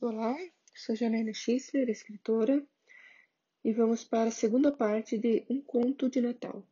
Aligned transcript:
Olá, 0.00 0.38
sou 0.76 0.94
Janaina 0.94 1.34
Schisler, 1.34 1.90
escritora, 1.90 2.64
e 3.64 3.72
vamos 3.72 4.04
para 4.04 4.28
a 4.28 4.30
segunda 4.30 4.70
parte 4.70 5.18
de 5.18 5.44
Um 5.50 5.60
Conto 5.60 6.08
de 6.08 6.20
Natal. 6.20 6.64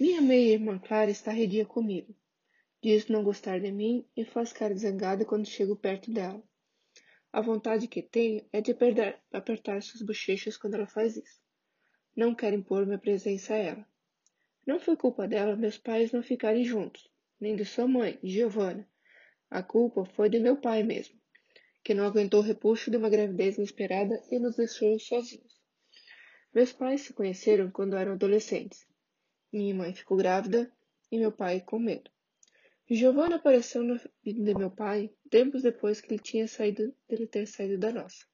Minha 0.00 0.22
meia 0.22 0.54
irmã 0.54 0.78
Clara 0.78 1.10
está 1.10 1.30
redia 1.30 1.66
comigo. 1.66 2.16
Diz 2.82 3.08
não 3.08 3.22
gostar 3.22 3.60
de 3.60 3.70
mim 3.70 4.06
e 4.16 4.24
faz 4.24 4.50
cara 4.50 4.74
zangada 4.74 5.26
quando 5.26 5.46
chego 5.46 5.76
perto 5.76 6.10
dela. 6.10 6.42
A 7.30 7.42
vontade 7.42 7.86
que 7.86 8.00
tenho 8.00 8.46
é 8.50 8.62
de 8.62 8.72
apertar, 8.72 9.22
apertar 9.30 9.82
suas 9.82 10.00
bochechas 10.00 10.56
quando 10.56 10.76
ela 10.76 10.86
faz 10.86 11.18
isso. 11.18 11.38
Não 12.16 12.34
quero 12.34 12.56
impor 12.56 12.86
minha 12.86 12.98
presença 12.98 13.52
a 13.52 13.58
ela. 13.58 13.86
Não 14.66 14.80
foi 14.80 14.96
culpa 14.96 15.28
dela 15.28 15.54
meus 15.54 15.76
pais 15.76 16.12
não 16.12 16.22
ficarem 16.22 16.64
juntos, 16.64 17.10
nem 17.38 17.54
de 17.54 17.66
sua 17.66 17.86
mãe, 17.86 18.18
Giovanna. 18.24 18.88
A 19.50 19.62
culpa 19.62 20.06
foi 20.06 20.30
de 20.30 20.38
meu 20.38 20.56
pai 20.56 20.82
mesmo 20.82 21.19
que 21.90 21.94
não 21.94 22.06
aguentou 22.06 22.38
o 22.38 22.44
repuxo 22.44 22.88
de 22.88 22.96
uma 22.96 23.10
gravidez 23.10 23.58
inesperada 23.58 24.22
e 24.30 24.38
nos 24.38 24.54
deixou 24.54 24.96
sozinhos. 25.00 25.60
Meus 26.54 26.72
pais 26.72 27.00
se 27.00 27.12
conheceram 27.12 27.68
quando 27.68 27.96
eram 27.96 28.12
adolescentes. 28.12 28.86
Minha 29.52 29.74
mãe 29.74 29.92
ficou 29.92 30.16
grávida 30.16 30.72
e 31.10 31.18
meu 31.18 31.32
pai 31.32 31.60
com 31.60 31.80
medo. 31.80 32.08
Giovanna 32.88 33.34
apareceu 33.34 33.82
na 33.82 34.00
vida 34.22 34.44
de 34.44 34.54
meu 34.54 34.70
pai 34.70 35.10
tempos 35.28 35.62
depois 35.64 36.00
que 36.00 36.14
ele 36.14 36.22
tinha 36.22 36.46
saído 36.46 36.94
dele 37.08 37.26
ter 37.26 37.44
saído 37.48 37.76
da 37.76 37.90
nossa. 37.90 38.24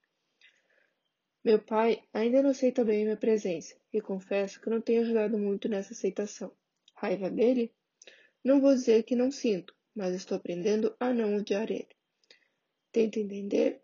Meu 1.42 1.58
pai 1.58 2.02
ainda 2.12 2.42
não 2.42 2.50
aceita 2.50 2.84
bem 2.84 3.04
minha 3.04 3.16
presença 3.16 3.74
e 3.90 4.02
confesso 4.02 4.60
que 4.60 4.68
não 4.68 4.82
tenho 4.82 5.00
ajudado 5.00 5.38
muito 5.38 5.66
nessa 5.66 5.94
aceitação. 5.94 6.52
Raiva 6.94 7.30
dele? 7.30 7.72
Não 8.44 8.60
vou 8.60 8.74
dizer 8.74 9.04
que 9.04 9.16
não 9.16 9.30
sinto, 9.30 9.74
mas 9.94 10.14
estou 10.14 10.36
aprendendo 10.36 10.94
a 11.00 11.10
não 11.14 11.36
odiar 11.36 11.70
ele. 11.72 11.95
Tento 12.96 13.18
entender 13.18 13.82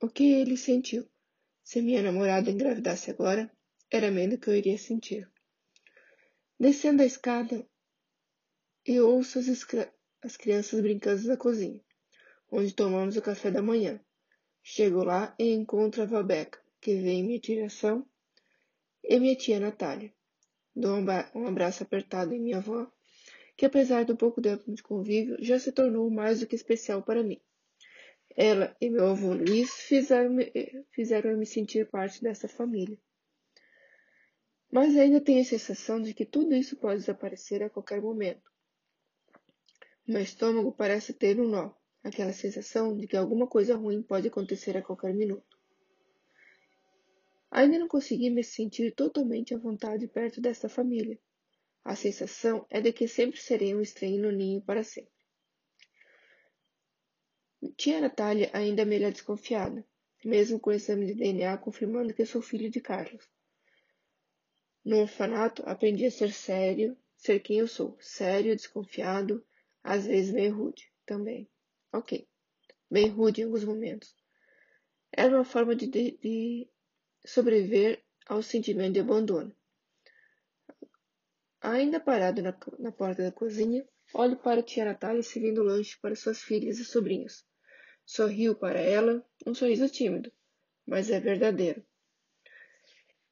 o 0.00 0.08
que 0.08 0.32
ele 0.32 0.56
sentiu. 0.56 1.04
Se 1.64 1.82
minha 1.82 2.00
namorada 2.00 2.52
engravidasse 2.52 3.10
agora, 3.10 3.50
era 3.90 4.12
menos 4.12 4.38
que 4.38 4.46
eu 4.46 4.54
iria 4.54 4.78
sentir. 4.78 5.28
Descendo 6.56 7.02
a 7.02 7.04
escada, 7.04 7.68
eu 8.86 9.10
ouço 9.10 9.40
as, 9.40 9.48
as 10.22 10.36
crianças 10.36 10.80
brincando 10.80 11.26
na 11.26 11.36
cozinha, 11.36 11.82
onde 12.48 12.72
tomamos 12.72 13.16
o 13.16 13.22
café 13.22 13.50
da 13.50 13.60
manhã. 13.60 14.00
Chego 14.62 15.02
lá 15.02 15.34
e 15.36 15.50
encontro 15.50 16.02
a 16.02 16.06
Valbeca, 16.06 16.62
que 16.80 16.94
vem 16.94 17.22
em 17.22 17.26
minha 17.26 17.40
direção, 17.40 18.08
e 19.02 19.18
minha 19.18 19.34
tia 19.34 19.58
Natália. 19.58 20.14
Dou 20.76 20.96
um 21.34 21.48
abraço 21.48 21.82
apertado 21.82 22.32
em 22.32 22.40
minha 22.40 22.58
avó, 22.58 22.88
que 23.56 23.66
apesar 23.66 24.04
do 24.04 24.16
pouco 24.16 24.40
tempo 24.40 24.72
de 24.72 24.80
convívio, 24.80 25.38
já 25.40 25.58
se 25.58 25.72
tornou 25.72 26.08
mais 26.08 26.38
do 26.38 26.46
que 26.46 26.54
especial 26.54 27.02
para 27.02 27.24
mim. 27.24 27.42
Ela 28.36 28.76
e 28.80 28.90
meu 28.90 29.06
avô 29.06 29.32
Luiz 29.32 29.70
fizeram-me 29.72 30.52
fizeram 30.90 31.36
-me 31.36 31.46
sentir 31.46 31.88
parte 31.88 32.20
dessa 32.20 32.48
família. 32.48 32.98
Mas 34.72 34.96
ainda 34.96 35.20
tenho 35.20 35.40
a 35.40 35.44
sensação 35.44 36.02
de 36.02 36.12
que 36.12 36.26
tudo 36.26 36.52
isso 36.52 36.76
pode 36.76 36.98
desaparecer 36.98 37.62
a 37.62 37.70
qualquer 37.70 38.02
momento. 38.02 38.50
Meu 40.04 40.20
estômago 40.20 40.72
parece 40.72 41.12
ter 41.12 41.40
um 41.40 41.48
nó, 41.48 41.72
aquela 42.02 42.32
sensação 42.32 42.96
de 42.96 43.06
que 43.06 43.16
alguma 43.16 43.46
coisa 43.46 43.76
ruim 43.76 44.02
pode 44.02 44.26
acontecer 44.26 44.76
a 44.76 44.82
qualquer 44.82 45.14
minuto. 45.14 45.56
Ainda 47.52 47.78
não 47.78 47.86
consegui 47.86 48.30
me 48.30 48.42
sentir 48.42 48.92
totalmente 48.96 49.54
à 49.54 49.58
vontade 49.58 50.08
perto 50.08 50.40
desta 50.40 50.68
família. 50.68 51.20
A 51.84 51.94
sensação 51.94 52.66
é 52.68 52.80
de 52.80 52.92
que 52.92 53.06
sempre 53.06 53.40
serei 53.40 53.76
um 53.76 53.80
estranho 53.80 54.22
no 54.22 54.32
ninho 54.32 54.60
para 54.60 54.82
sempre. 54.82 55.13
Tia 57.72 58.00
Natália 58.00 58.50
ainda 58.52 58.84
melhor 58.84 59.10
desconfiada, 59.10 59.86
mesmo 60.24 60.60
com 60.60 60.70
o 60.70 60.72
exame 60.72 61.06
de 61.06 61.14
DNA 61.14 61.56
confirmando 61.58 62.12
que 62.12 62.26
sou 62.26 62.42
filho 62.42 62.70
de 62.70 62.80
Carlos. 62.80 63.28
No 64.84 65.00
orfanato, 65.00 65.62
aprendi 65.64 66.04
a 66.04 66.10
ser 66.10 66.30
sério, 66.30 66.96
ser 67.16 67.40
quem 67.40 67.58
eu 67.58 67.66
sou, 67.66 67.96
sério, 68.00 68.54
desconfiado, 68.54 69.44
às 69.82 70.06
vezes 70.06 70.32
meio 70.32 70.54
rude 70.54 70.92
também. 71.06 71.48
Ok, 71.90 72.28
bem 72.90 73.08
rude 73.08 73.40
em 73.40 73.44
alguns 73.44 73.64
momentos. 73.64 74.14
Era 75.10 75.34
uma 75.34 75.44
forma 75.44 75.74
de, 75.74 75.86
de, 75.86 76.18
de 76.18 76.68
sobreviver 77.24 78.04
ao 78.26 78.42
sentimento 78.42 78.94
de 78.94 79.00
abandono. 79.00 79.56
Ainda 81.62 81.98
parado 81.98 82.42
na, 82.42 82.54
na 82.78 82.92
porta 82.92 83.22
da 83.22 83.32
cozinha, 83.32 83.88
olho 84.12 84.36
para 84.36 84.60
a 84.60 84.62
tia 84.62 84.84
Natália 84.84 85.22
servindo 85.22 85.62
lanche 85.62 85.98
para 85.98 86.14
suas 86.14 86.42
filhas 86.42 86.78
e 86.78 86.84
sobrinhos. 86.84 87.42
Sorriu 88.04 88.54
para 88.54 88.80
ela, 88.80 89.24
um 89.46 89.54
sorriso 89.54 89.88
tímido, 89.88 90.30
mas 90.86 91.10
é 91.10 91.18
verdadeiro. 91.18 91.84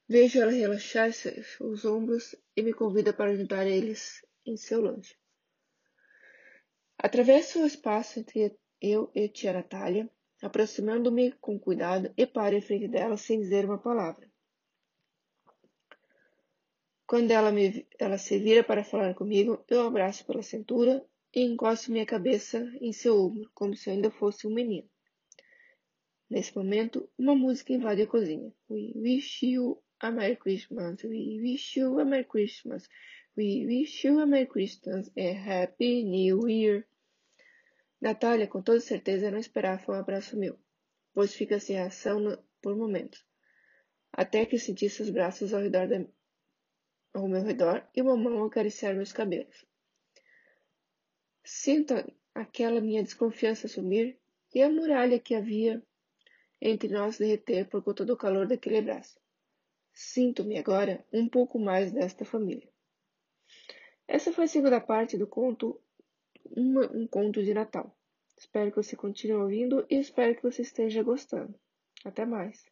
Vejo 0.08 0.40
ela 0.40 0.50
relaxar 0.50 1.10
os 1.60 1.84
ombros 1.84 2.34
e 2.56 2.62
me 2.62 2.72
convida 2.72 3.12
para 3.12 3.30
ajudar 3.30 3.66
eles 3.66 4.24
em 4.44 4.56
seu 4.56 4.80
lanche. 4.80 5.16
Atravesso 6.98 7.62
o 7.62 7.66
espaço 7.66 8.20
entre 8.20 8.56
eu 8.80 9.10
e 9.14 9.28
tia 9.28 9.52
Natália, 9.52 10.10
aproximando-me 10.42 11.32
com 11.32 11.58
cuidado 11.58 12.12
e 12.16 12.26
paro 12.26 12.56
em 12.56 12.60
frente 12.60 12.88
dela 12.88 13.16
sem 13.16 13.40
dizer 13.40 13.64
uma 13.64 13.78
palavra. 13.78 14.30
Quando 17.06 17.30
ela, 17.30 17.52
me, 17.52 17.86
ela 17.98 18.18
se 18.18 18.38
vira 18.38 18.64
para 18.64 18.84
falar 18.84 19.14
comigo, 19.14 19.64
eu 19.68 19.86
abraço 19.86 20.24
pela 20.26 20.42
cintura 20.42 21.04
e 21.34 21.40
encosto 21.42 21.90
minha 21.90 22.04
cabeça 22.04 22.58
em 22.80 22.92
seu 22.92 23.18
ombro, 23.18 23.50
como 23.54 23.74
se 23.74 23.88
eu 23.88 23.94
ainda 23.94 24.10
fosse 24.10 24.46
um 24.46 24.54
menino. 24.54 24.88
Nesse 26.28 26.56
momento, 26.56 27.08
uma 27.18 27.34
música 27.34 27.72
invade 27.72 28.02
a 28.02 28.06
cozinha. 28.06 28.52
We 28.68 28.92
wish 28.96 29.46
you 29.46 29.82
a 30.00 30.10
Merry 30.10 30.36
Christmas. 30.36 31.02
We 31.04 31.40
wish 31.40 31.78
you 31.78 31.98
a 32.00 32.04
Merry 32.04 32.24
Christmas. 32.24 32.88
We 33.36 33.66
wish 33.66 34.06
you 34.06 34.18
a 34.18 34.26
Merry 34.26 34.46
Christmas 34.46 35.10
and 35.16 35.36
Happy 35.46 36.02
New 36.04 36.48
Year. 36.48 36.86
Natália, 38.00 38.46
com 38.46 38.60
toda 38.60 38.80
certeza, 38.80 39.30
não 39.30 39.38
esperava 39.38 39.92
um 39.92 39.94
abraço 39.94 40.36
meu, 40.36 40.58
pois 41.14 41.34
fica 41.34 41.60
sem 41.60 41.76
reação 41.76 42.18
no, 42.18 42.36
por 42.60 42.76
momentos, 42.76 43.24
até 44.12 44.44
que 44.44 44.58
senti 44.58 44.90
seus 44.90 45.08
braços 45.08 45.54
ao 45.54 45.60
redor 45.60 45.88
ao 47.14 47.28
meu 47.28 47.42
redor 47.42 47.86
e 47.94 48.02
uma 48.02 48.16
mão 48.16 48.44
acariciar 48.44 48.94
meus 48.94 49.12
cabelos. 49.12 49.66
Sinto 51.44 51.94
aquela 52.34 52.80
minha 52.80 53.02
desconfiança 53.02 53.68
sumir 53.68 54.18
e 54.54 54.62
a 54.62 54.70
muralha 54.70 55.18
que 55.18 55.34
havia 55.34 55.82
entre 56.60 56.88
nós 56.88 57.18
derreter 57.18 57.68
por 57.68 57.82
conta 57.82 58.04
do 58.04 58.16
calor 58.16 58.46
daquele 58.46 58.78
abraço. 58.78 59.20
Sinto-me 59.92 60.56
agora 60.56 61.04
um 61.12 61.28
pouco 61.28 61.58
mais 61.58 61.92
desta 61.92 62.24
família. 62.24 62.68
Essa 64.06 64.32
foi 64.32 64.44
a 64.44 64.48
segunda 64.48 64.80
parte 64.80 65.18
do 65.18 65.26
conto 65.26 65.80
Um 66.56 67.06
Conto 67.06 67.42
de 67.42 67.52
Natal. 67.52 67.96
Espero 68.36 68.70
que 68.70 68.76
você 68.76 68.96
continue 68.96 69.36
ouvindo 69.36 69.86
e 69.90 69.96
espero 69.96 70.34
que 70.34 70.42
você 70.42 70.62
esteja 70.62 71.02
gostando. 71.02 71.54
Até 72.04 72.24
mais! 72.24 72.71